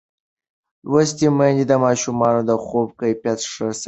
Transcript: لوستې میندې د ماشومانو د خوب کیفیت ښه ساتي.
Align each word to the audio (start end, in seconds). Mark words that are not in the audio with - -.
لوستې 0.89 1.27
میندې 1.37 1.65
د 1.67 1.73
ماشومانو 1.85 2.41
د 2.49 2.51
خوب 2.65 2.87
کیفیت 2.99 3.39
ښه 3.51 3.67
ساتي. 3.71 3.79